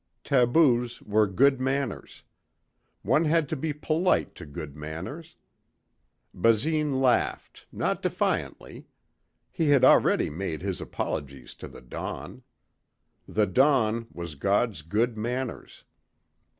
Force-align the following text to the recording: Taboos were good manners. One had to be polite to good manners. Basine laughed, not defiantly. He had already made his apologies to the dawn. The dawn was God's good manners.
Taboos 0.23 0.99
were 1.03 1.27
good 1.27 1.61
manners. 1.61 2.23
One 3.03 3.25
had 3.25 3.47
to 3.49 3.55
be 3.55 3.71
polite 3.71 4.33
to 4.33 4.47
good 4.47 4.75
manners. 4.75 5.35
Basine 6.33 6.99
laughed, 6.99 7.67
not 7.71 8.01
defiantly. 8.01 8.87
He 9.51 9.69
had 9.69 9.85
already 9.85 10.31
made 10.31 10.63
his 10.63 10.81
apologies 10.81 11.53
to 11.53 11.67
the 11.67 11.81
dawn. 11.81 12.41
The 13.27 13.45
dawn 13.45 14.07
was 14.11 14.33
God's 14.33 14.81
good 14.81 15.19
manners. 15.19 15.83